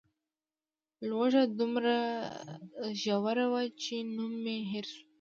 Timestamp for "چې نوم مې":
3.81-4.57